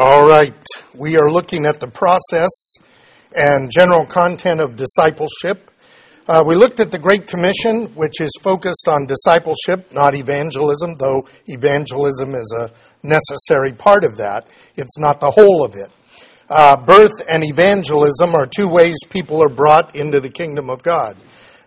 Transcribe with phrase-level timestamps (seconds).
[0.00, 0.54] All right.
[0.94, 2.76] We are looking at the process
[3.34, 5.72] and general content of discipleship.
[6.28, 11.26] Uh, we looked at the Great Commission, which is focused on discipleship, not evangelism, though
[11.48, 12.70] evangelism is a
[13.02, 14.46] necessary part of that.
[14.76, 15.90] It's not the whole of it.
[16.48, 21.16] Uh, birth and evangelism are two ways people are brought into the kingdom of God.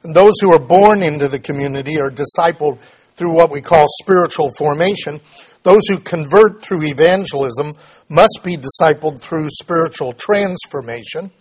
[0.04, 2.80] And those who are born into the community are discipled
[3.18, 5.20] through what we call spiritual formation,
[5.64, 7.76] those who convert through evangelism
[8.10, 11.32] must be discipled through spiritual transformation.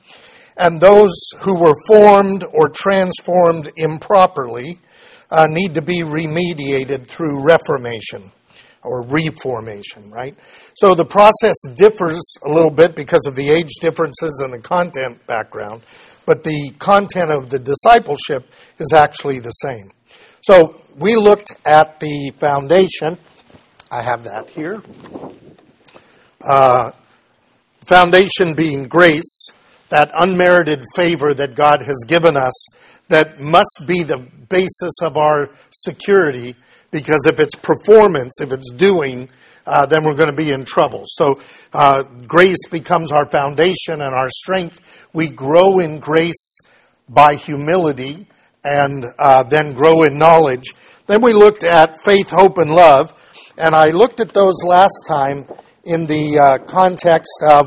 [0.57, 4.79] And those who were formed or transformed improperly
[5.31, 8.31] uh, need to be remediated through reformation
[8.83, 10.37] or reformation, right?
[10.75, 15.25] So the process differs a little bit because of the age differences and the content
[15.27, 15.83] background,
[16.27, 19.91] but the content of the discipleship is actually the same.
[20.43, 23.19] So we looked at the foundation
[23.91, 24.81] I have that here.
[26.41, 26.93] Uh,
[27.87, 29.49] foundation being grace,
[29.89, 32.67] that unmerited favor that God has given us,
[33.09, 34.19] that must be the
[34.49, 36.55] basis of our security,
[36.93, 39.29] because if it's performance, if it's doing,
[39.67, 41.03] uh, then we're going to be in trouble.
[41.07, 41.41] So
[41.73, 44.81] uh, grace becomes our foundation and our strength.
[45.13, 46.59] We grow in grace
[47.09, 48.29] by humility
[48.63, 50.75] and uh, then grow in knowledge.
[51.07, 53.13] Then we looked at faith, hope, and love.
[53.61, 55.45] And I looked at those last time
[55.85, 57.67] in the uh, context of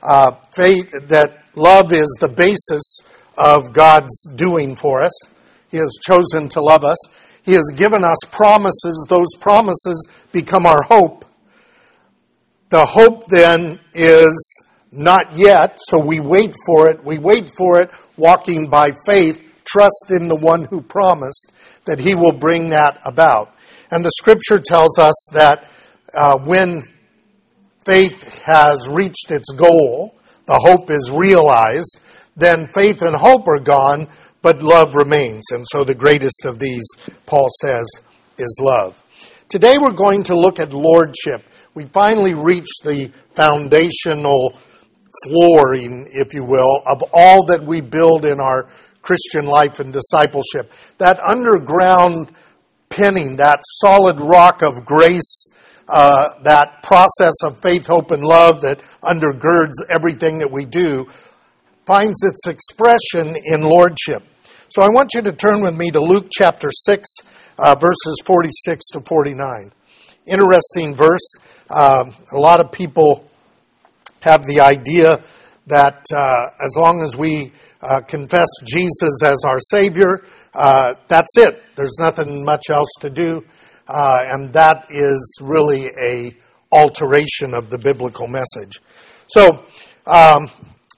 [0.00, 3.00] uh, faith, that love is the basis
[3.36, 5.10] of God's doing for us.
[5.68, 6.96] He has chosen to love us.
[7.42, 9.04] He has given us promises.
[9.08, 11.24] Those promises become our hope.
[12.68, 14.62] The hope then is
[14.92, 17.04] not yet, so we wait for it.
[17.04, 21.50] We wait for it, walking by faith, trust in the one who promised
[21.84, 23.56] that he will bring that about.
[23.92, 25.68] And the scripture tells us that
[26.14, 26.80] uh, when
[27.84, 30.14] faith has reached its goal,
[30.46, 32.00] the hope is realized,
[32.34, 34.08] then faith and hope are gone,
[34.40, 35.44] but love remains.
[35.52, 36.86] And so the greatest of these,
[37.26, 37.86] Paul says,
[38.38, 39.00] is love.
[39.50, 41.44] Today we're going to look at lordship.
[41.74, 44.56] We finally reached the foundational
[45.24, 48.70] flooring, if you will, of all that we build in our
[49.02, 50.72] Christian life and discipleship.
[50.96, 52.30] That underground
[52.92, 55.44] pinning, that solid rock of grace,
[55.88, 61.06] uh, that process of faith, hope, and love that undergirds everything that we do,
[61.86, 64.22] finds its expression in lordship.
[64.68, 67.08] So I want you to turn with me to Luke chapter 6,
[67.58, 69.72] uh, verses 46 to 49.
[70.26, 71.34] Interesting verse.
[71.68, 73.28] Um, a lot of people
[74.20, 75.22] have the idea
[75.66, 80.22] that uh, as long as we uh, confess Jesus as our Savior,
[80.54, 81.62] uh, that's it.
[81.74, 83.44] There's nothing much else to do,
[83.88, 86.36] uh, and that is really a
[86.70, 88.80] alteration of the biblical message.
[89.28, 89.64] So,
[90.06, 90.48] um,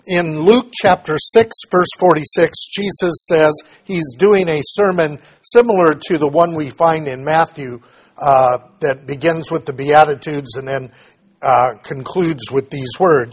[0.06, 3.52] in Luke chapter 6, verse 46, Jesus says
[3.84, 7.80] he's doing a sermon similar to the one we find in Matthew
[8.18, 10.92] uh, that begins with the Beatitudes and then
[11.40, 13.32] uh, concludes with these words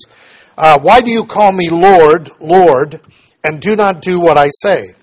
[0.57, 3.01] uh, Why do you call me Lord, Lord,
[3.43, 4.95] and do not do what I say?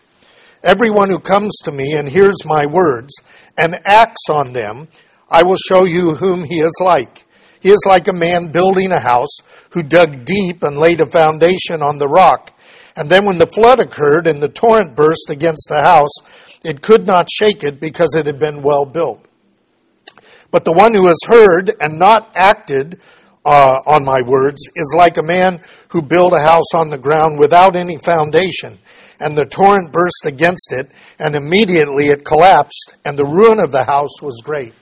[0.62, 3.14] Everyone who comes to me and hears my words
[3.56, 4.88] and acts on them,
[5.30, 7.26] I will show you whom he is like.
[7.60, 9.38] He is like a man building a house
[9.70, 12.58] who dug deep and laid a foundation on the rock.
[12.96, 16.10] And then when the flood occurred and the torrent burst against the house,
[16.64, 19.24] it could not shake it because it had been well built.
[20.50, 23.00] But the one who has heard and not acted
[23.44, 27.38] uh, on my words is like a man who built a house on the ground
[27.38, 28.78] without any foundation
[29.20, 33.84] and the torrent burst against it, and immediately it collapsed, and the ruin of the
[33.84, 34.72] house was great.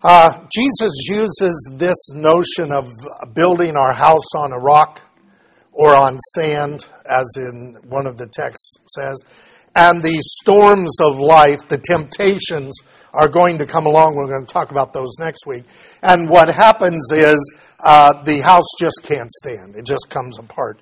[0.00, 2.92] Uh, Jesus uses this notion of
[3.34, 5.02] building our house on a rock
[5.72, 9.24] or on sand, as in one of the texts says,
[9.74, 12.78] and the storms of life, the temptations
[13.18, 14.14] are going to come along.
[14.14, 15.64] We're going to talk about those next week.
[16.02, 20.78] And what happens is uh, the house just can't stand, it just comes apart.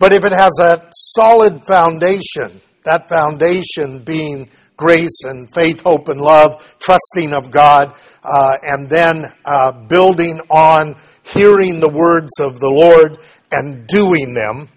[0.00, 6.20] But if it has a solid foundation, that foundation being grace and faith, hope, and
[6.20, 12.70] love, trusting of God, uh, and then uh, building on hearing the words of the
[12.70, 13.18] Lord
[13.52, 14.68] and doing them,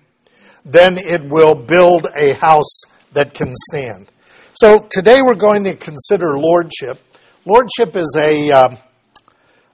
[0.65, 2.81] then it will build a house
[3.13, 4.11] that can stand.
[4.55, 6.99] So today we're going to consider lordship.
[7.43, 8.75] Lordship is a uh,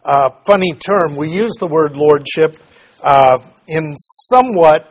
[0.05, 1.17] uh funny term.
[1.17, 2.55] We use the word lordship
[3.03, 4.89] uh, in somewhat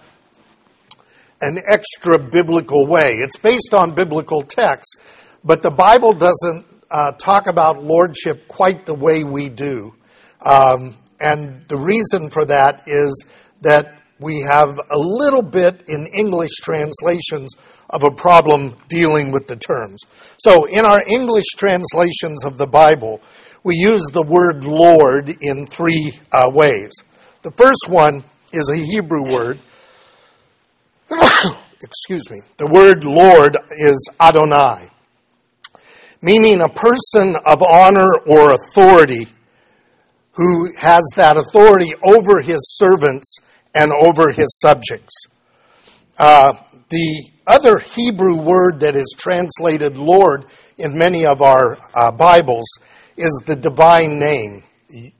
[1.41, 3.13] an extra biblical way.
[3.13, 4.97] It's based on biblical texts,
[5.43, 9.95] but the Bible doesn't uh, talk about lordship quite the way we do.
[10.43, 13.25] Um, and the reason for that is
[13.63, 17.55] that we have a little bit in English translations
[17.91, 20.03] of a problem dealing with the terms.
[20.39, 23.21] So, in our English translations of the Bible,
[23.63, 26.93] we use the word Lord in three uh, ways.
[27.43, 29.61] The first one is a Hebrew word.
[31.83, 32.41] Excuse me.
[32.57, 34.89] The word Lord is Adonai,
[36.21, 39.29] meaning a person of honor or authority
[40.33, 43.41] who has that authority over his servants
[43.75, 45.15] and over his subjects.
[46.19, 46.55] Uh,
[46.89, 52.67] the other Hebrew word that is translated Lord in many of our uh, Bibles
[53.17, 54.63] is the divine name,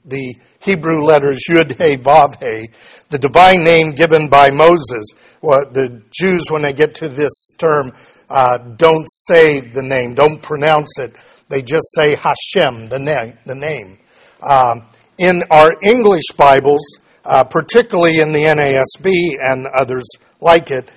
[0.05, 2.71] the Hebrew letters Yud He Vav He,
[3.11, 5.05] the divine name given by Moses.
[5.41, 7.93] Well, the Jews, when they get to this term,
[8.29, 11.17] uh, don't say the name, don't pronounce it.
[11.49, 13.39] They just say Hashem, the name.
[13.47, 13.99] The name.
[14.43, 14.87] Um,
[15.19, 16.83] in our English Bibles,
[17.29, 20.07] uh, particularly in the NASB and others
[20.41, 20.91] like it,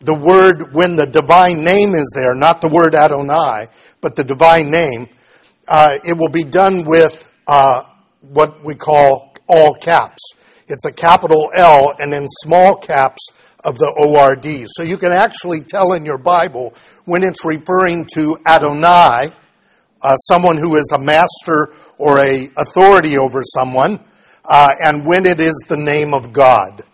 [0.00, 3.68] the word, when the divine name is there, not the word Adonai,
[4.00, 5.08] but the divine name,
[5.66, 7.82] uh, it will be done with uh,
[8.20, 10.22] what we call all caps.
[10.68, 13.30] It's a capital L and then small caps
[13.64, 14.66] of the ORD.
[14.68, 16.74] So you can actually tell in your Bible
[17.04, 19.30] when it's referring to Adonai,
[20.00, 24.00] uh, someone who is a master or a authority over someone,
[24.44, 26.84] uh, and when it is the name of God.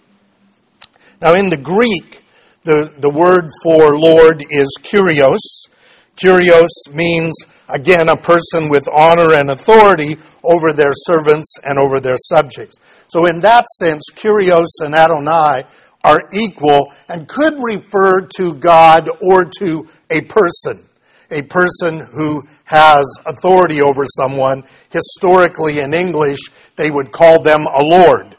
[1.21, 2.23] Now, in the Greek,
[2.65, 5.69] the, the word for Lord is kurios.
[6.17, 7.35] Kurios means,
[7.69, 12.79] again, a person with honor and authority over their servants and over their subjects.
[13.09, 15.65] So, in that sense, kurios and Adonai
[16.05, 20.88] are equal and could refer to God or to a person
[21.31, 26.39] a person who has authority over someone, historically in English,
[26.77, 28.37] they would call them a lord.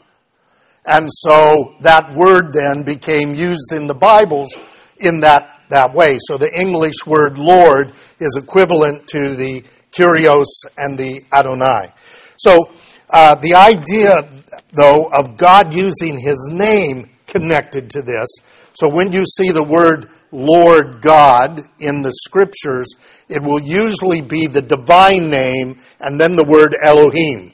[0.84, 4.56] And so that word then became used in the Bibles
[4.98, 6.18] in that, that way.
[6.20, 10.46] So the English word Lord is equivalent to the Kurios
[10.78, 11.92] and the Adonai.
[12.38, 12.70] So
[13.08, 14.28] uh, the idea,
[14.72, 18.28] though, of God using his name connected to this.
[18.74, 22.94] So when you see the word Lord God in the scriptures,
[23.28, 27.52] it will usually be the divine name and then the word Elohim.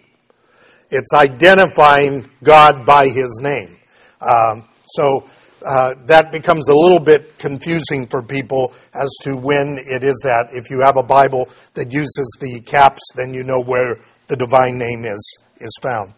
[0.90, 3.76] It's identifying God by his name.
[4.20, 5.26] Um, so
[5.67, 10.50] uh, that becomes a little bit confusing for people as to when it is that.
[10.52, 13.99] If you have a Bible that uses the caps, then you know where
[14.29, 16.14] the divine name is, is found.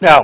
[0.00, 0.20] Now,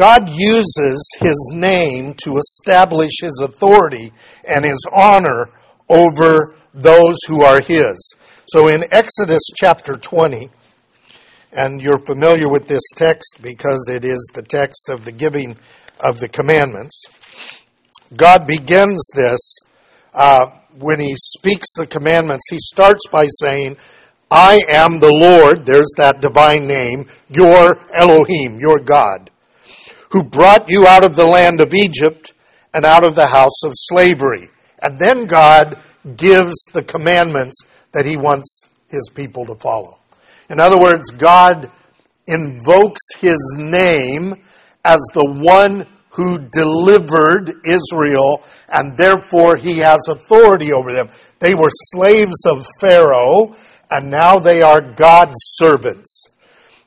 [0.00, 4.14] God uses his name to establish his authority
[4.48, 5.50] and his honor
[5.90, 8.14] over those who are his.
[8.46, 10.48] So in Exodus chapter 20,
[11.52, 15.58] and you're familiar with this text because it is the text of the giving
[16.02, 17.04] of the commandments,
[18.16, 19.58] God begins this
[20.14, 20.46] uh,
[20.78, 22.48] when he speaks the commandments.
[22.48, 23.76] He starts by saying,
[24.30, 29.29] I am the Lord, there's that divine name, your Elohim, your God
[30.10, 32.32] who brought you out of the land of Egypt
[32.74, 34.48] and out of the house of slavery.
[34.82, 35.80] And then God
[36.16, 37.62] gives the commandments
[37.92, 39.98] that he wants his people to follow.
[40.48, 41.70] In other words, God
[42.26, 44.34] invokes his name
[44.84, 51.08] as the one who delivered Israel, and therefore he has authority over them.
[51.38, 53.54] They were slaves of Pharaoh,
[53.90, 56.28] and now they are God's servants.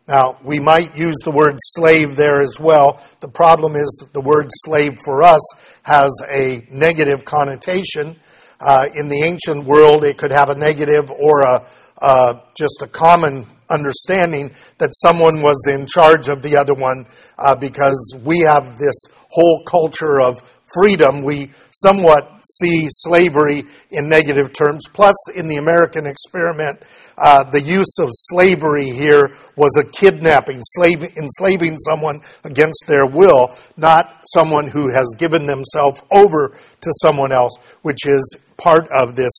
[0.06, 3.02] Now, we might use the word slave there as well.
[3.22, 5.42] The problem is that the word slave for us
[5.84, 8.18] has a negative connotation.
[8.60, 11.66] Uh, in the ancient world, it could have a negative or a,
[12.04, 17.08] uh, just a common understanding that someone was in charge of the other one
[17.38, 20.44] uh, because we have this whole culture of
[20.74, 21.24] freedom.
[21.24, 22.30] We somewhat
[22.60, 24.84] see slavery in negative terms.
[24.92, 26.84] Plus, in the American experiment,
[27.18, 33.56] uh, the use of slavery here was a kidnapping, slave, enslaving someone against their will,
[33.78, 36.50] not someone who has given themselves over
[36.82, 39.32] to someone else, which is part of this,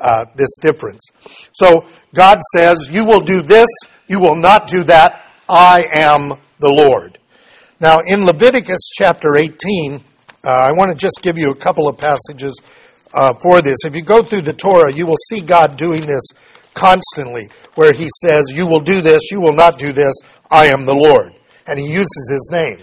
[0.00, 1.10] uh, this difference.
[1.52, 3.68] So God says, You will do this,
[4.08, 5.24] you will not do that.
[5.48, 7.18] I am the Lord.
[7.80, 10.04] Now, in Leviticus chapter 18,
[10.44, 12.60] uh, I want to just give you a couple of passages
[13.12, 13.78] uh, for this.
[13.84, 16.22] If you go through the Torah, you will see God doing this
[16.74, 20.14] constantly, where he says, You will do this, you will not do this,
[20.50, 21.34] I am the Lord.
[21.66, 22.78] And he uses his name.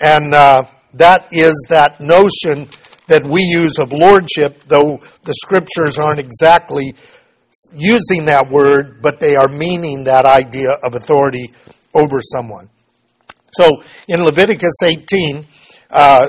[0.00, 2.68] And uh, that is that notion
[3.06, 6.94] that we use of lordship, though the scriptures aren't exactly
[7.72, 11.52] using that word, but they are meaning that idea of authority
[11.94, 12.68] over someone.
[13.52, 15.46] So in Leviticus 18,
[15.90, 16.28] uh,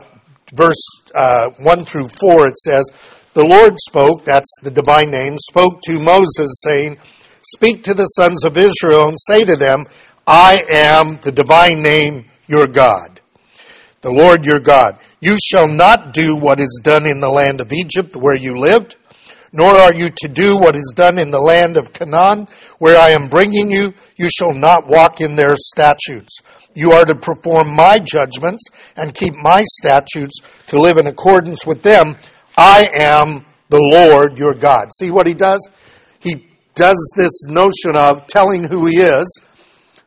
[0.53, 0.81] verse
[1.13, 2.85] uh, 1 through 4, it says,
[3.33, 6.97] The Lord spoke, that's the divine name, spoke to Moses, saying,
[7.55, 9.85] Speak to the sons of Israel and say to them,
[10.25, 13.21] I am the divine name, your God.
[14.01, 14.99] The Lord your God.
[15.19, 18.95] You shall not do what is done in the land of Egypt where you lived,
[19.51, 22.47] nor are you to do what is done in the land of Canaan
[22.77, 23.93] where I am bringing you.
[24.15, 26.41] You shall not walk in their statutes.
[26.75, 28.63] You are to perform my judgments
[28.95, 32.15] and keep my statutes to live in accordance with them.
[32.55, 34.89] I am the Lord your God.
[34.93, 35.67] See what he does?
[36.19, 39.41] He does this notion of telling who he is.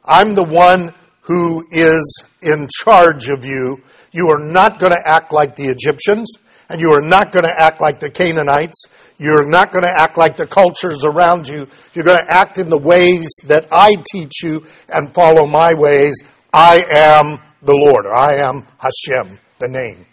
[0.04, 3.82] I'm the one who is in charge of you.
[4.12, 6.32] You are not going to act like the Egyptians,
[6.68, 8.84] and you are not going to act like the Canaanites.
[9.18, 11.66] You're not going to act like the cultures around you.
[11.94, 16.22] You're going to act in the ways that I teach you and follow my ways.
[16.52, 20.06] I am the Lord, or I am Hashem, the name.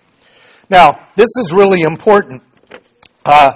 [0.70, 2.44] Now, this is really important.
[3.26, 3.54] Uh,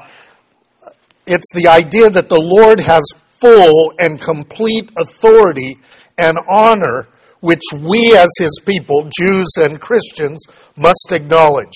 [1.27, 3.03] it's the idea that the Lord has
[3.39, 5.79] full and complete authority
[6.17, 7.07] and honor
[7.41, 10.43] which we as his people, Jews and Christians,
[10.77, 11.75] must acknowledge.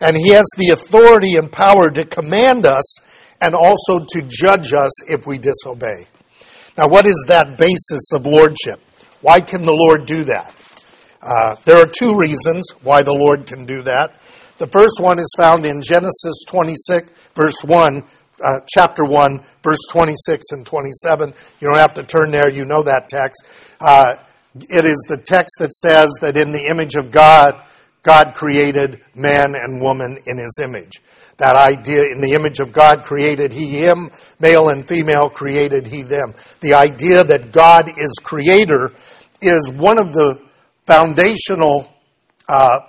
[0.00, 2.98] And he has the authority and power to command us
[3.40, 6.06] and also to judge us if we disobey.
[6.76, 8.80] Now, what is that basis of lordship?
[9.20, 10.54] Why can the Lord do that?
[11.22, 14.14] Uh, there are two reasons why the Lord can do that.
[14.58, 18.02] The first one is found in Genesis 26, verse 1,
[18.44, 21.34] uh, chapter 1, verse 26 and 27.
[21.60, 23.44] You don't have to turn there, you know that text.
[23.80, 24.16] Uh,
[24.68, 27.54] it is the text that says that in the image of God,
[28.02, 31.02] God created man and woman in his image.
[31.38, 34.10] That idea, in the image of God created he him,
[34.40, 36.34] male and female created he them.
[36.60, 38.92] The idea that God is creator
[39.42, 40.40] is one of the
[40.86, 41.92] foundational
[42.48, 42.80] uh,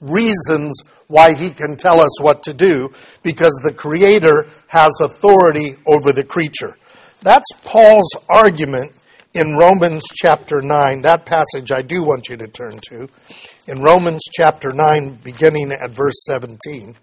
[0.00, 6.12] reasons why he can tell us what to do, because the creator has authority over
[6.12, 6.76] the creature.
[7.22, 8.92] That's Paul's argument
[9.34, 11.02] in Romans chapter 9.
[11.02, 13.08] That passage I do want you to turn to.
[13.66, 16.96] In Romans chapter 9, beginning at verse 17.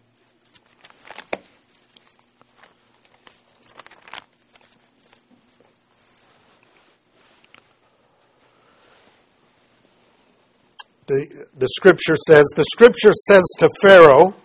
[11.08, 14.36] the, the scripture says, The scripture says to Pharaoh,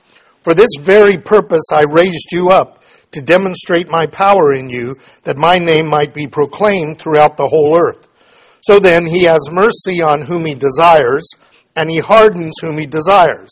[0.43, 2.80] For this very purpose I raised you up,
[3.13, 7.77] to demonstrate my power in you, that my name might be proclaimed throughout the whole
[7.77, 8.07] earth.
[8.63, 11.27] So then he has mercy on whom he desires,
[11.75, 13.51] and he hardens whom he desires.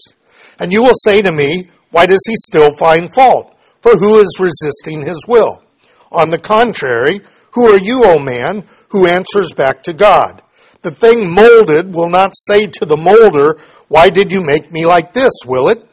[0.58, 3.56] And you will say to me, Why does he still find fault?
[3.80, 5.62] For who is resisting his will?
[6.10, 7.20] On the contrary,
[7.52, 10.42] who are you, O man, who answers back to God?
[10.82, 15.12] The thing molded will not say to the molder, Why did you make me like
[15.12, 15.87] this, will it?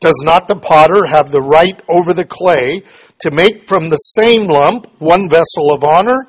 [0.00, 2.82] Does not the potter have the right over the clay
[3.20, 6.26] to make from the same lump one vessel of honor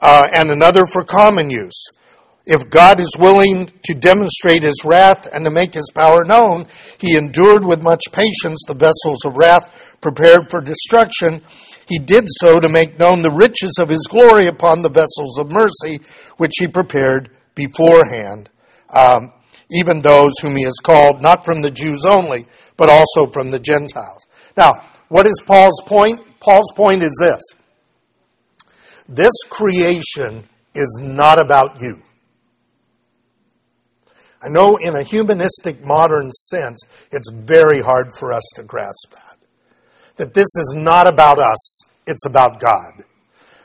[0.00, 1.88] uh, and another for common use?
[2.46, 6.66] If God is willing to demonstrate his wrath and to make his power known,
[6.98, 9.68] he endured with much patience the vessels of wrath
[10.00, 11.42] prepared for destruction
[11.90, 15.50] he did so to make known the riches of his glory upon the vessels of
[15.50, 16.00] mercy,
[16.36, 18.48] which he prepared beforehand,
[18.90, 19.32] um,
[19.70, 22.46] even those whom he has called, not from the Jews only,
[22.76, 24.26] but also from the Gentiles.
[24.56, 26.20] Now, what is Paul's point?
[26.40, 27.42] Paul's point is this
[29.08, 32.00] this creation is not about you.
[34.42, 39.30] I know in a humanistic modern sense, it's very hard for us to grasp that
[40.20, 43.04] that this is not about us, it's about God.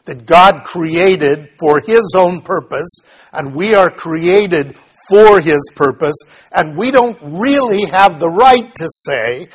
[0.05, 2.99] That God created for His own purpose,
[3.33, 4.77] and we are created
[5.09, 6.17] for His purpose,
[6.51, 9.47] and we don't really have the right to say,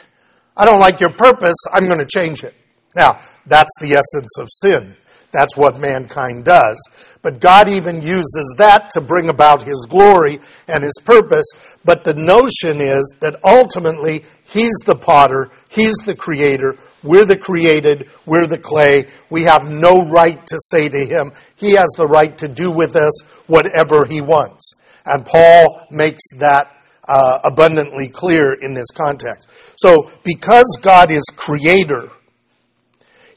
[0.56, 2.54] I don't like your purpose, I'm going to change it.
[2.94, 4.96] Now, that's the essence of sin.
[5.32, 6.76] That's what mankind does.
[7.22, 11.46] But God even uses that to bring about His glory and His purpose.
[11.84, 18.10] But the notion is that ultimately He's the potter, He's the creator, we're the created,
[18.26, 19.06] we're the clay.
[19.30, 22.96] We have no right to say to Him, He has the right to do with
[22.96, 24.74] us whatever He wants.
[25.10, 26.74] And Paul makes that
[27.08, 29.48] uh, abundantly clear in this context.
[29.76, 32.10] So, because God is creator,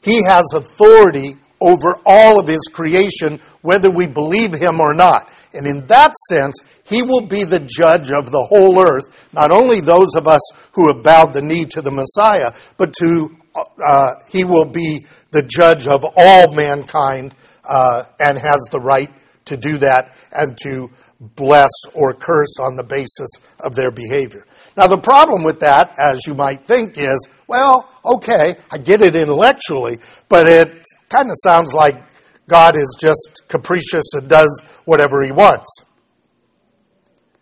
[0.02, 5.32] He has authority over all of his creation, whether we believe him or not.
[5.54, 9.80] And in that sense, he will be the judge of the whole earth, not only
[9.80, 14.44] those of us who have bowed the knee to the Messiah, but to uh, he
[14.44, 19.10] will be the judge of all mankind uh, and has the right
[19.46, 20.90] to do that and to
[21.36, 24.46] bless or curse on the basis of their behavior.
[24.76, 29.14] Now, the problem with that, as you might think, is well, okay, I get it
[29.14, 32.02] intellectually, but it kind of sounds like
[32.48, 35.70] God is just capricious and does whatever he wants.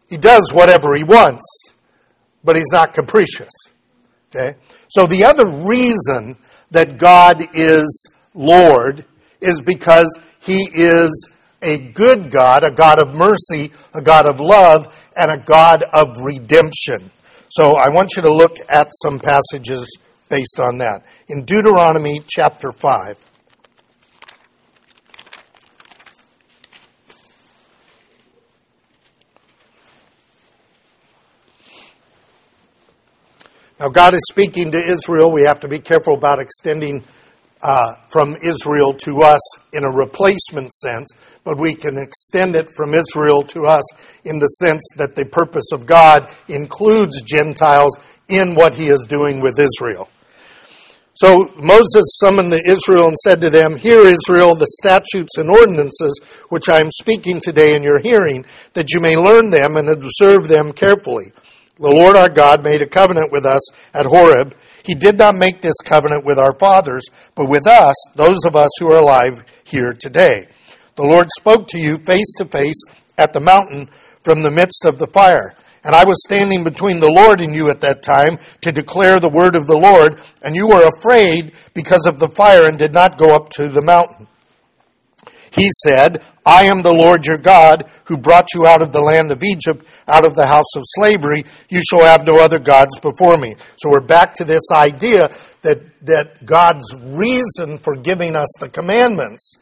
[0.08, 1.44] He does whatever he wants,
[2.44, 3.52] but he's not capricious.
[4.34, 4.56] Okay?
[4.88, 6.36] So the other reason
[6.70, 9.04] that God is Lord
[9.40, 11.28] is because he is
[11.62, 16.20] a good God, a God of mercy, a God of love, and a God of
[16.20, 17.10] redemption.
[17.48, 21.04] So I want you to look at some passages based on that.
[21.28, 23.16] In Deuteronomy chapter 5,
[33.82, 35.32] Now, God is speaking to Israel.
[35.32, 37.02] We have to be careful about extending
[37.62, 39.40] uh, from Israel to us
[39.72, 41.08] in a replacement sense,
[41.44, 43.84] but we can extend it from Israel to us
[44.24, 47.96] in the sense that the purpose of God includes Gentiles
[48.28, 50.08] in what he is doing with Israel.
[51.14, 56.18] So Moses summoned the Israel and said to them, Hear, Israel, the statutes and ordinances
[56.48, 60.48] which I am speaking today in your hearing, that you may learn them and observe
[60.48, 61.32] them carefully.
[61.76, 63.62] The Lord our God made a covenant with us
[63.94, 68.44] at Horeb he did not make this covenant with our fathers, but with us, those
[68.44, 70.48] of us who are alive here today.
[70.96, 72.82] The Lord spoke to you face to face
[73.16, 73.88] at the mountain
[74.24, 75.54] from the midst of the fire.
[75.84, 79.28] And I was standing between the Lord and you at that time to declare the
[79.28, 83.18] word of the Lord, and you were afraid because of the fire and did not
[83.18, 84.28] go up to the mountain.
[85.52, 89.30] He said, I am the Lord your God who brought you out of the land
[89.30, 91.44] of Egypt, out of the house of slavery.
[91.68, 93.56] You shall have no other gods before me.
[93.76, 95.30] So we're back to this idea
[95.60, 99.58] that, that God's reason for giving us the commandments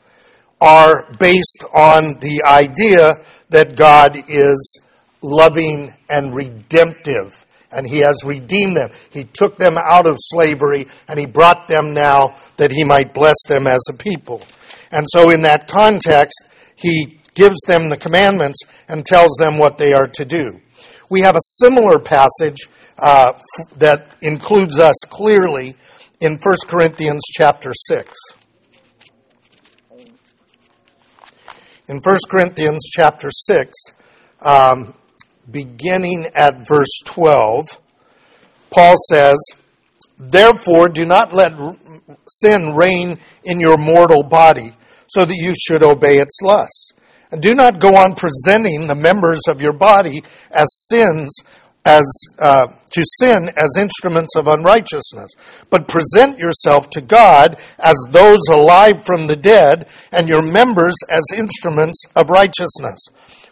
[0.60, 4.80] are based on the idea that God is
[5.22, 7.46] loving and redemptive.
[7.72, 8.90] And he has redeemed them.
[9.10, 13.36] He took them out of slavery and he brought them now that he might bless
[13.48, 14.42] them as a people.
[14.90, 19.92] And so, in that context, he gives them the commandments and tells them what they
[19.92, 20.60] are to do.
[21.08, 23.32] We have a similar passage uh,
[23.78, 25.76] that includes us clearly
[26.20, 28.14] in 1 Corinthians chapter 6.
[31.88, 33.72] In 1 Corinthians chapter 6,
[34.42, 34.94] um,
[35.50, 37.80] beginning at verse 12,
[38.70, 39.36] Paul says,
[40.18, 41.52] Therefore, do not let
[42.28, 44.74] sin reign in your mortal body
[45.10, 46.92] so that you should obey its lusts.
[47.32, 51.34] And do not go on presenting the members of your body as sins,
[51.84, 52.04] as
[52.38, 55.30] uh, to sin as instruments of unrighteousness,
[55.68, 61.22] but present yourself to God as those alive from the dead, and your members as
[61.36, 63.00] instruments of righteousness.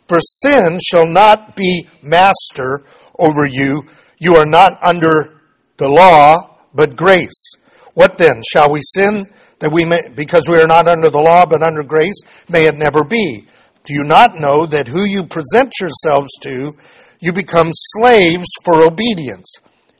[0.07, 2.85] For sin shall not be master
[3.19, 3.85] over you.
[4.21, 5.41] You are not under
[5.77, 7.57] the law, but grace.
[7.99, 8.43] What then?
[8.49, 9.27] Shall we sin
[9.59, 12.77] that we may, because we are not under the law but under grace, may it
[12.77, 13.45] never be.
[13.83, 16.77] Do you not know that who you present yourselves to,
[17.19, 19.53] you become slaves for obedience?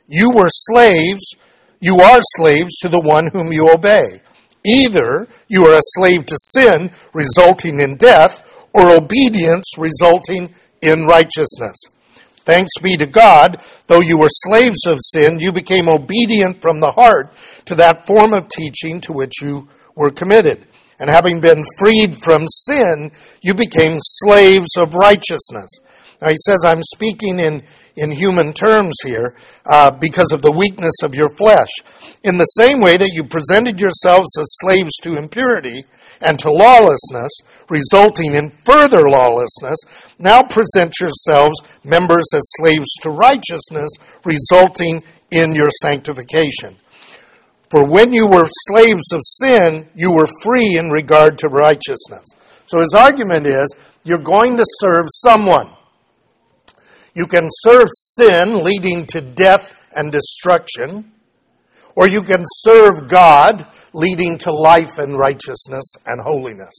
[0.07, 1.35] You were slaves,
[1.81, 4.21] you are slaves to the one whom you obey.
[4.65, 11.75] Either you are a slave to sin, resulting in death, or obedience, resulting in righteousness.
[12.49, 16.89] Thanks be to God, though you were slaves of sin, you became obedient from the
[16.89, 17.31] heart
[17.65, 20.65] to that form of teaching to which you were committed.
[20.99, 23.11] And having been freed from sin,
[23.43, 25.69] you became slaves of righteousness.
[26.19, 27.61] Now he says, I'm speaking in,
[27.95, 29.35] in human terms here
[29.67, 31.69] uh, because of the weakness of your flesh.
[32.23, 35.85] In the same way that you presented yourselves as slaves to impurity
[36.21, 37.31] and to lawlessness,
[37.69, 39.77] resulting in further lawlessness,
[40.19, 43.89] now present yourselves members as slaves to righteousness,
[44.23, 46.75] resulting in your sanctification.
[47.69, 52.25] For when you were slaves of sin, you were free in regard to righteousness.
[52.65, 55.69] So his argument is you're going to serve someone.
[57.13, 61.11] You can serve sin, leading to death and destruction,
[61.99, 66.71] or you can serve God, leading to life and righteousness and holiness.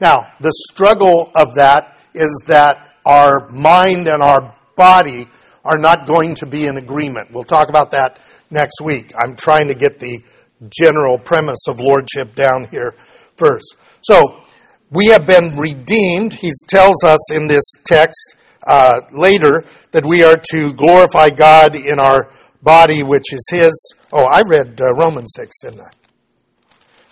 [0.00, 5.28] Now, the struggle of that is that our mind and our body
[5.64, 7.30] are not going to be in agreement.
[7.30, 8.18] We'll talk about that
[8.50, 9.12] next week.
[9.16, 10.20] I'm trying to get the
[10.68, 12.96] general premise of lordship down here
[13.36, 13.76] first.
[14.02, 14.42] So,
[14.90, 16.34] we have been redeemed.
[16.34, 18.34] He tells us in this text
[18.66, 22.30] uh, later that we are to glorify God in our
[22.62, 23.94] body, which is His.
[24.12, 25.90] Oh, I read uh, Romans 6, didn't I?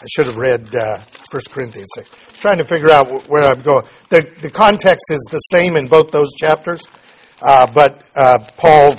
[0.00, 0.98] I should have read uh,
[1.30, 2.10] 1 Corinthians 6.
[2.38, 3.86] trying to figure out where I'm going.
[4.10, 6.86] The, the context is the same in both those chapters,
[7.40, 8.96] uh, but uh, Paul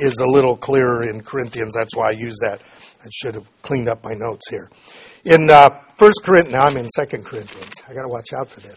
[0.00, 1.74] is a little clearer in Corinthians.
[1.74, 2.60] That's why I use that.
[3.02, 4.68] I should have cleaned up my notes here.
[5.24, 7.72] In uh, 1 Corinthians, now I'm in 2 Corinthians.
[7.88, 8.76] I got to watch out for this.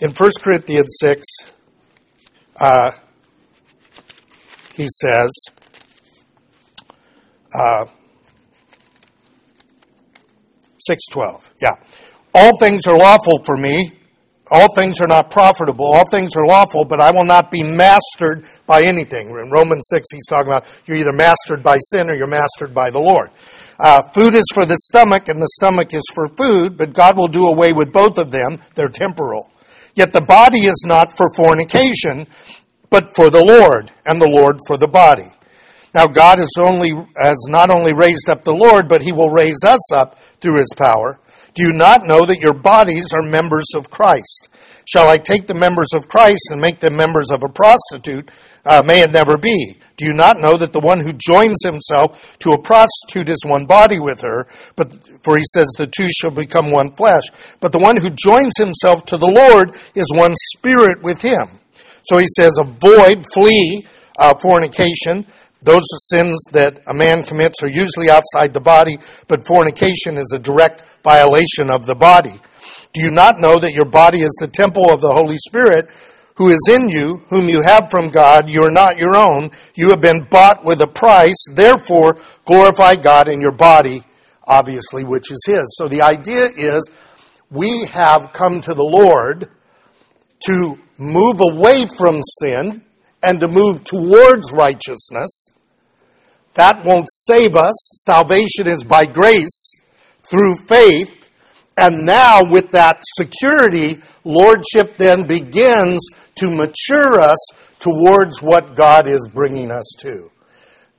[0.00, 1.24] In 1 Corinthians 6,
[2.60, 2.90] uh,
[4.76, 5.30] he says,
[7.54, 7.86] uh,
[10.78, 11.54] 612.
[11.60, 11.72] Yeah.
[12.34, 13.92] All things are lawful for me.
[14.48, 15.86] All things are not profitable.
[15.86, 19.30] All things are lawful, but I will not be mastered by anything.
[19.30, 22.90] In Romans 6, he's talking about you're either mastered by sin or you're mastered by
[22.90, 23.30] the Lord.
[23.78, 27.28] Uh, food is for the stomach, and the stomach is for food, but God will
[27.28, 28.58] do away with both of them.
[28.74, 29.50] They're temporal.
[29.94, 32.26] Yet the body is not for fornication,
[32.90, 35.30] but for the Lord, and the Lord for the body.
[35.94, 39.64] Now God has only has not only raised up the Lord, but he will raise
[39.64, 41.18] us up through his power.
[41.54, 44.50] Do you not know that your bodies are members of Christ?
[44.86, 48.30] Shall I take the members of Christ and make them members of a prostitute?
[48.62, 49.78] Uh, may it never be.
[49.96, 53.64] Do you not know that the one who joins himself to a prostitute is one
[53.64, 54.46] body with her?
[54.76, 54.92] But
[55.24, 57.24] for he says the two shall become one flesh.
[57.60, 61.58] But the one who joins himself to the Lord is one spirit with him.
[62.06, 63.86] So he says, avoid, flee
[64.18, 65.26] uh, fornication.
[65.62, 70.38] Those sins that a man commits are usually outside the body, but fornication is a
[70.38, 72.34] direct violation of the body.
[72.92, 75.90] Do you not know that your body is the temple of the Holy Spirit
[76.36, 78.48] who is in you, whom you have from God?
[78.48, 79.50] You are not your own.
[79.74, 81.44] You have been bought with a price.
[81.52, 84.02] Therefore, glorify God in your body,
[84.44, 85.74] obviously, which is His.
[85.76, 86.88] So the idea is
[87.50, 89.50] we have come to the Lord
[90.44, 92.82] to move away from sin
[93.22, 95.52] and to move towards righteousness.
[96.54, 97.74] That won't save us.
[98.04, 99.72] Salvation is by grace
[100.28, 101.30] through faith.
[101.76, 107.38] And now, with that security, Lordship then begins to mature us
[107.78, 110.30] towards what God is bringing us to.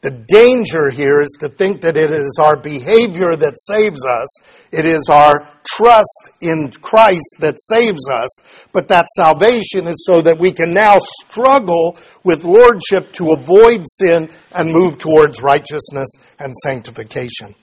[0.01, 4.27] The danger here is to think that it is our behavior that saves us.
[4.71, 8.29] It is our trust in Christ that saves us.
[8.71, 14.29] But that salvation is so that we can now struggle with lordship to avoid sin
[14.53, 17.55] and move towards righteousness and sanctification.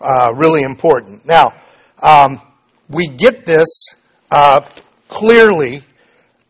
[0.00, 1.26] Uh, really important.
[1.26, 1.54] Now,
[2.00, 2.40] um,
[2.88, 3.68] we get this
[4.30, 4.60] uh,
[5.08, 5.82] clearly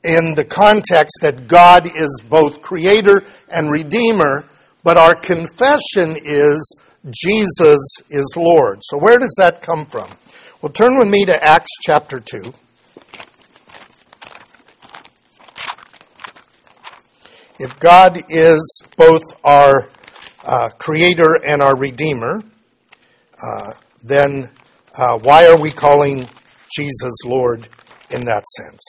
[0.04, 4.46] in the context that God is both creator and redeemer
[4.82, 6.76] but our confession is
[7.08, 8.80] Jesus is Lord.
[8.82, 10.08] So where does that come from?
[10.60, 12.52] Well, turn with me to Acts chapter 2.
[17.58, 19.88] If God is both our
[20.44, 22.40] uh, creator and our redeemer,
[23.42, 24.50] uh, then
[24.94, 26.26] uh, why are we calling
[26.74, 27.68] Jesus Lord
[28.10, 28.80] in that sense?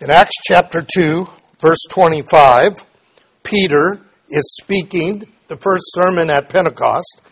[0.00, 1.26] In Acts chapter 2,
[1.60, 2.74] verse 25,
[3.42, 7.22] Peter is speaking the first sermon at Pentecost.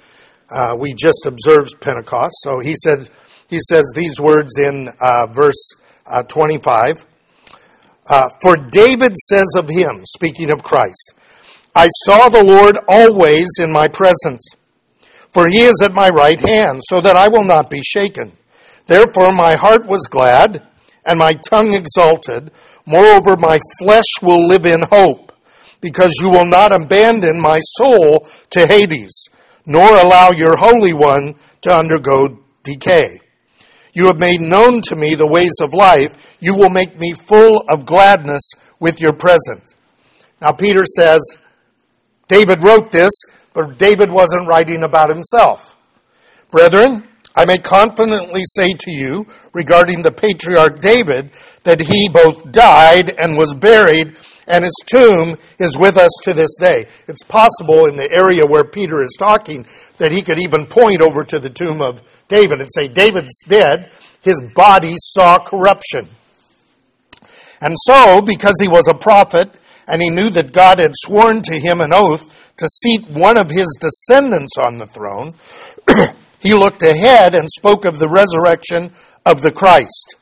[0.49, 2.35] Uh, we just observed Pentecost.
[2.41, 3.09] So he said,
[3.49, 5.73] he says these words in uh, verse
[6.07, 7.07] uh, 25.
[8.09, 11.15] Uh, For David says of him, speaking of Christ,
[11.75, 14.49] I saw the Lord always in my presence,
[15.33, 18.33] for he is at my right hand, so that I will not be shaken.
[18.87, 20.63] Therefore my heart was glad,
[21.05, 22.53] and my tongue exalted.
[22.87, 25.26] Moreover, my flesh will live in hope
[25.81, 29.29] because you will not abandon my soul to Hades,
[29.65, 33.21] nor allow your Holy One to undergo decay.
[33.93, 36.37] You have made known to me the ways of life.
[36.39, 38.43] You will make me full of gladness
[38.79, 39.75] with your presence.
[40.41, 41.23] Now, Peter says,
[42.29, 43.13] David wrote this,
[43.55, 45.75] but David wasn't writing about himself.
[46.51, 51.31] Brethren, I may confidently say to you regarding the patriarch David
[51.65, 56.57] that he both died and was buried and his tomb is with us to this
[56.61, 56.87] day.
[57.09, 59.67] It's possible in the area where Peter is talking
[59.99, 63.91] that he could even point over to the tomb of David and say, David's dead,
[64.23, 66.09] his body saw corruption.
[67.61, 69.51] And so, because he was a prophet,
[69.89, 73.51] and he knew that God had sworn to him an oath to seat one of
[73.51, 75.35] his descendants on the throne,
[76.41, 78.93] he looked ahead and spoke of the resurrection
[79.25, 80.17] of the Christ,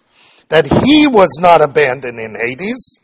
[0.49, 3.01] that he was not abandoned in Hades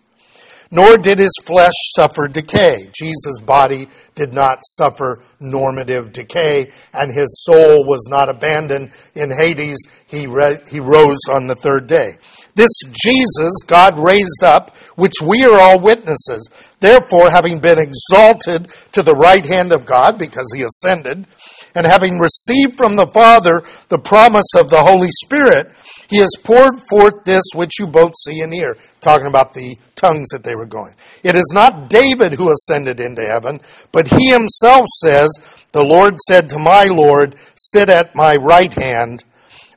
[0.70, 2.88] nor did his flesh suffer decay.
[2.92, 9.78] Jesus' body did not suffer normative decay, and his soul was not abandoned in Hades.
[10.06, 12.18] He, re- he rose on the third day.
[12.54, 16.48] This Jesus God raised up, which we are all witnesses.
[16.80, 21.26] Therefore, having been exalted to the right hand of God, because he ascended,
[21.74, 25.72] And having received from the Father the promise of the Holy Spirit,
[26.09, 28.76] he has poured forth this which you both see and hear.
[29.00, 30.94] Talking about the tongues that they were going.
[31.22, 33.61] It is not David who ascended into heaven,
[33.92, 35.30] but he himself says,
[35.72, 39.24] The Lord said to my Lord, Sit at my right hand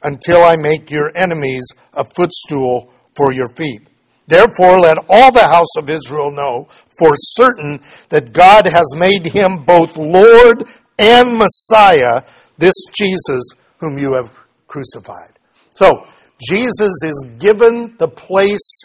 [0.01, 3.87] until I make your enemies a footstool for your feet.
[4.27, 9.63] Therefore, let all the house of Israel know for certain that God has made him
[9.65, 12.21] both Lord and Messiah,
[12.57, 13.43] this Jesus
[13.79, 14.31] whom you have
[14.67, 15.37] crucified.
[15.75, 16.05] So,
[16.39, 18.83] Jesus is given the place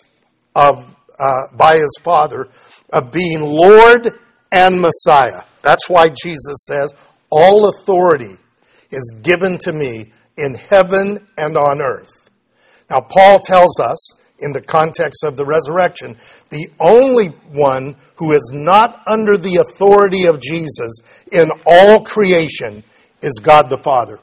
[0.54, 2.48] of, uh, by his Father
[2.92, 4.18] of being Lord
[4.52, 5.42] and Messiah.
[5.62, 6.92] That's why Jesus says,
[7.30, 8.36] All authority
[8.90, 12.30] is given to me in heaven and on earth.
[12.88, 16.16] Now, Paul tells us in the context of the resurrection,
[16.50, 21.00] the only one who is not under the authority of Jesus
[21.32, 22.84] in all creation
[23.20, 24.20] is God the Father.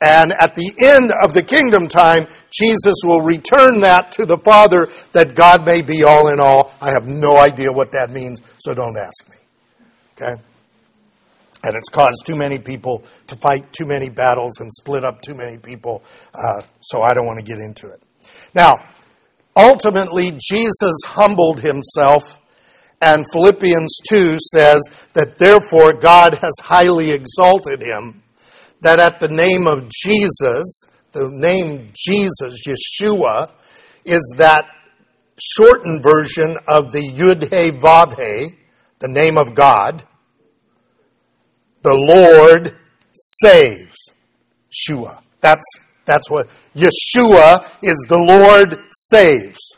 [0.00, 4.88] And at the end of the kingdom time, Jesus will return that to the Father
[5.12, 6.74] that God may be all in all.
[6.82, 9.36] I have no idea what that means, so don't ask me.
[10.14, 10.42] Okay?
[11.64, 15.34] And it's caused too many people to fight too many battles and split up too
[15.34, 18.02] many people, uh, so I don't want to get into it.
[18.54, 18.74] Now,
[19.54, 22.38] ultimately, Jesus humbled himself,
[23.00, 24.80] and Philippians 2 says
[25.12, 28.22] that therefore God has highly exalted him,
[28.80, 33.50] that at the name of Jesus, the name Jesus, Yeshua,
[34.04, 34.66] is that
[35.38, 38.56] shortened version of the Yud He Vav He,
[38.98, 40.04] the name of God.
[41.82, 42.76] The Lord
[43.12, 44.10] saves.
[44.70, 45.22] Shua.
[45.40, 45.64] That's
[46.06, 49.76] that's what Yeshua is the Lord saves.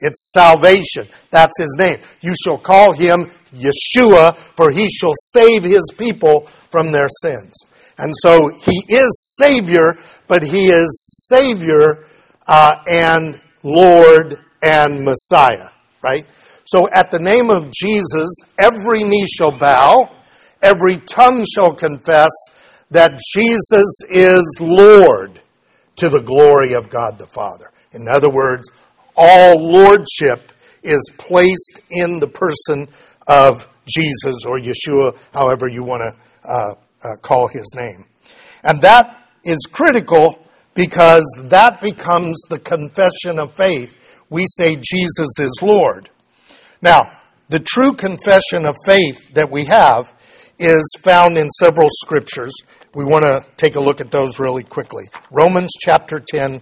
[0.00, 1.06] It's salvation.
[1.30, 1.98] That's his name.
[2.22, 7.52] You shall call him Yeshua, for he shall save his people from their sins.
[7.98, 12.06] And so he is Savior, but he is Savior
[12.46, 15.68] uh, and Lord and Messiah,
[16.02, 16.26] right?
[16.64, 20.10] So at the name of Jesus, every knee shall bow,
[20.62, 22.30] every tongue shall confess
[22.90, 25.39] that Jesus is Lord
[26.00, 27.70] to the glory of God the Father.
[27.92, 28.70] In other words,
[29.16, 32.88] all lordship is placed in the person
[33.26, 38.06] of Jesus or Yeshua, however you want to uh, uh, call his name.
[38.62, 40.42] And that is critical
[40.74, 43.96] because that becomes the confession of faith.
[44.30, 46.08] We say Jesus is Lord.
[46.80, 47.10] Now,
[47.50, 50.14] the true confession of faith that we have
[50.58, 52.54] is found in several scriptures.
[52.92, 55.04] We want to take a look at those really quickly.
[55.30, 56.60] Romans chapter 10,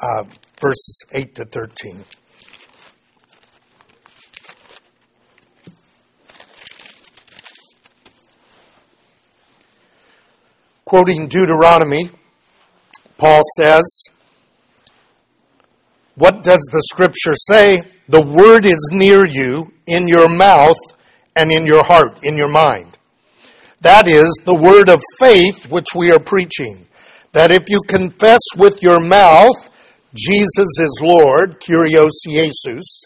[0.00, 0.24] uh,
[0.58, 2.04] verses 8 to 13.
[10.86, 12.10] Quoting Deuteronomy,
[13.18, 14.08] Paul says,
[16.14, 17.82] What does the scripture say?
[18.08, 20.78] The word is near you, in your mouth
[21.36, 22.89] and in your heart, in your mind.
[23.80, 26.86] That is the word of faith which we are preaching.
[27.32, 29.70] That if you confess with your mouth
[30.12, 33.04] Jesus is Lord, Kyrios Jesus,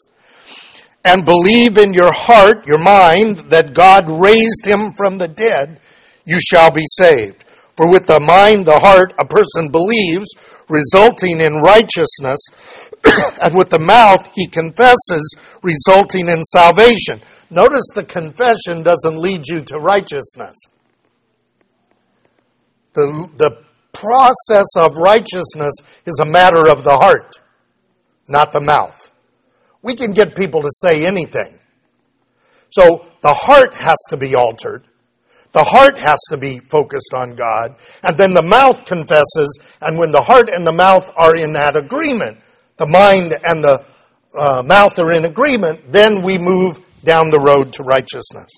[1.05, 5.81] and believe in your heart, your mind, that God raised him from the dead,
[6.25, 7.44] you shall be saved.
[7.77, 10.27] For with the mind, the heart, a person believes,
[10.69, 12.39] resulting in righteousness,
[13.43, 17.21] and with the mouth he confesses, resulting in salvation.
[17.51, 20.57] Notice the confession doesn't lead you to righteousness.
[22.95, 25.75] The, the process of righteousness
[26.07, 27.41] is a matter of the heart,
[28.29, 29.11] not the mouth.
[29.83, 31.59] We can get people to say anything.
[32.71, 34.85] So the heart has to be altered.
[35.55, 37.77] The heart has to be focused on God.
[38.03, 39.57] And then the mouth confesses.
[39.81, 42.39] And when the heart and the mouth are in that agreement,
[42.77, 43.85] the mind and the
[44.37, 48.51] uh, mouth are in agreement, then we move down the road to righteousness.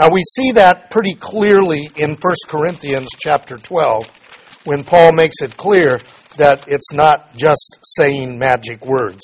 [0.00, 2.18] Now we see that pretty clearly in 1
[2.48, 6.00] Corinthians chapter 12 when Paul makes it clear
[6.38, 9.20] that it's not just saying magic words.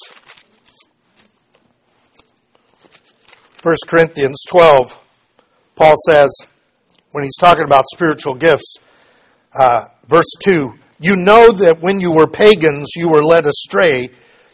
[3.61, 5.01] 1 Corinthians 12,
[5.75, 6.31] Paul says,
[7.17, 8.77] when he's talking about spiritual gifts,
[9.55, 14.11] uh, verse 2 You know that when you were pagans, you were led astray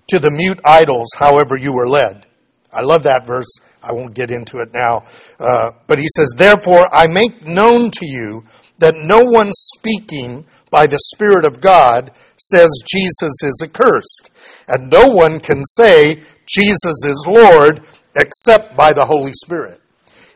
[0.07, 2.25] to the mute idols, however you were led.
[2.72, 3.48] I love that verse.
[3.83, 5.03] I won't get into it now.
[5.40, 8.44] Uh, but he says, Therefore, I make known to you
[8.79, 14.31] that no one speaking by the Spirit of God says Jesus is accursed,
[14.68, 17.83] and no one can say Jesus is Lord
[18.14, 19.82] except by the Holy Spirit.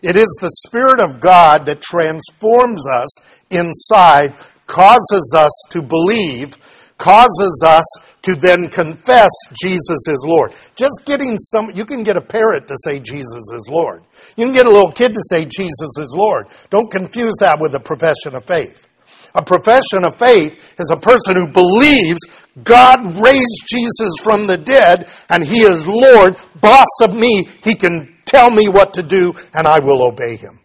[0.02, 3.08] It is the Spirit of God that transforms us
[3.50, 6.56] inside, causes us to believe,
[6.98, 7.84] causes us
[8.22, 9.30] to then confess
[9.60, 10.52] Jesus is Lord.
[10.74, 14.04] Just getting some, you can get a parrot to say Jesus is Lord.
[14.36, 16.48] You can get a little kid to say Jesus is Lord.
[16.70, 18.88] Don't confuse that with a profession of faith.
[19.34, 22.20] A profession of faith is a person who believes
[22.64, 27.46] God raised Jesus from the dead and he is Lord, boss of me.
[27.62, 30.60] He can tell me what to do and I will obey him.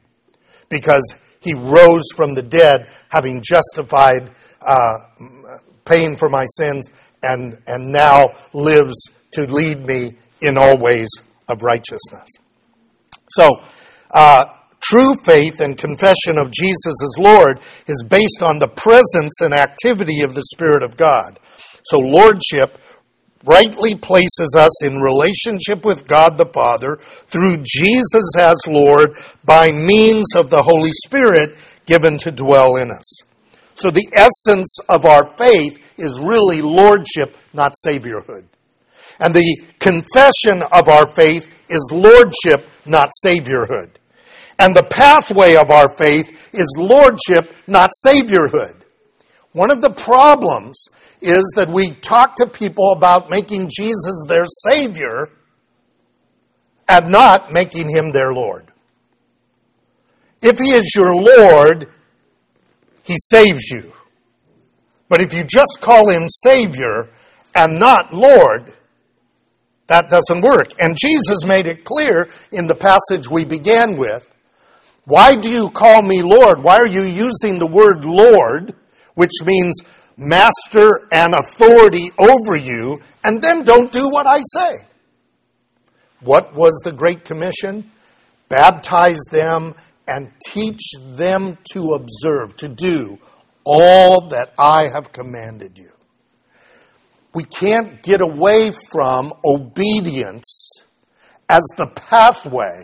[0.69, 4.97] Because he rose from the dead having justified uh,
[5.85, 6.89] paying for my sins,
[7.23, 11.09] and, and now lives to lead me in all ways
[11.49, 12.27] of righteousness.
[13.31, 13.61] So,
[14.11, 14.45] uh,
[14.81, 20.21] true faith and confession of Jesus as Lord is based on the presence and activity
[20.21, 21.39] of the Spirit of God.
[21.83, 22.77] So, Lordship
[23.43, 30.35] rightly places us in relationship with God the Father through Jesus as Lord by means
[30.35, 33.21] of the Holy Spirit given to dwell in us.
[33.73, 38.45] So the essence of our faith is really lordship, not saviorhood.
[39.19, 43.89] And the confession of our faith is lordship, not saviorhood.
[44.59, 48.80] And the pathway of our faith is lordship, not saviorhood.
[49.53, 50.87] One of the problems
[51.21, 55.29] is that we talk to people about making Jesus their Savior
[56.87, 58.71] and not making Him their Lord.
[60.41, 61.89] If He is your Lord,
[63.03, 63.93] he saves you.
[65.09, 67.09] But if you just call him Savior
[67.53, 68.73] and not Lord,
[69.87, 70.71] that doesn't work.
[70.79, 74.33] And Jesus made it clear in the passage we began with.
[75.03, 76.63] Why do you call me Lord?
[76.63, 78.73] Why are you using the word Lord,
[79.15, 79.79] which means
[80.17, 84.85] master and authority over you, and then don't do what I say?
[86.21, 87.91] What was the Great Commission?
[88.49, 89.75] Baptize them
[90.07, 93.17] and teach them to observe, to do
[93.63, 95.91] all that I have commanded you.
[97.33, 100.81] We can't get away from obedience
[101.47, 102.83] as the pathway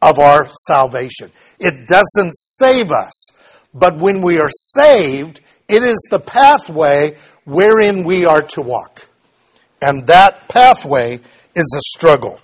[0.00, 1.30] of our salvation.
[1.58, 3.30] It doesn't save us,
[3.78, 9.08] but when we are saved, it is the pathway wherein we are to walk.
[9.80, 11.20] And that pathway
[11.54, 12.40] is a struggle.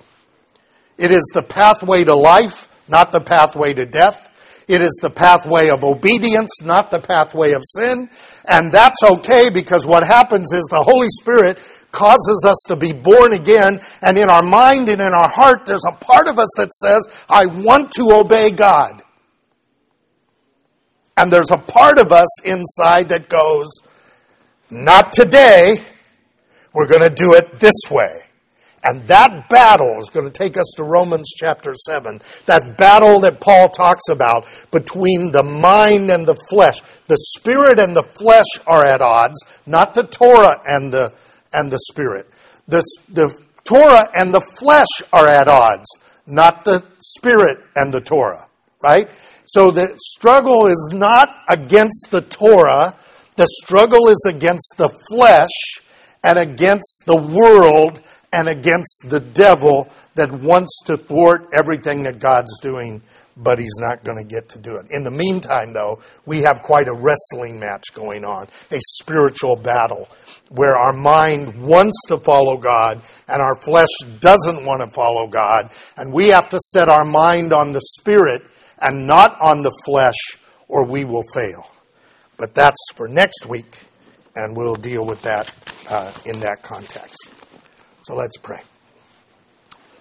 [0.99, 4.29] It is the pathway to life not the pathway to death.
[4.69, 8.09] It is the pathway of obedience, not the pathway of sin.
[8.47, 11.59] And that's okay because what happens is the Holy Spirit
[11.91, 13.81] causes us to be born again.
[14.03, 17.27] And in our mind and in our heart, there's a part of us that says,
[17.29, 19.03] I want to obey God.
[21.17, 23.69] And there's a part of us inside that goes,
[24.71, 25.77] not today.
[26.73, 28.23] We're going to do it this way.
[28.85, 32.21] And that battle is going to take us to Romans chapter 7.
[32.47, 36.81] That battle that Paul talks about between the mind and the flesh.
[37.07, 41.13] The spirit and the flesh are at odds, not the Torah and the,
[41.53, 42.29] and the spirit.
[42.67, 43.31] The, the
[43.63, 45.87] Torah and the flesh are at odds,
[46.27, 48.49] not the spirit and the Torah.
[48.83, 49.09] Right?
[49.45, 52.95] So the struggle is not against the Torah.
[53.37, 55.83] The struggle is against the flesh
[56.23, 58.01] and against the world
[58.33, 63.03] and against the devil that wants to thwart everything that God's doing,
[63.37, 64.87] but he's not going to get to do it.
[64.91, 70.09] In the meantime, though, we have quite a wrestling match going on, a spiritual battle
[70.49, 73.89] where our mind wants to follow God and our flesh
[74.21, 78.43] doesn't want to follow God, and we have to set our mind on the spirit
[78.83, 81.71] and not on the flesh, or we will fail.
[82.37, 83.79] But that's for next week,
[84.35, 85.53] and we'll deal with that
[85.89, 87.31] uh, in that context.
[88.05, 88.61] So let's pray.